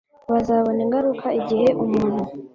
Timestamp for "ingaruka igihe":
0.85-1.67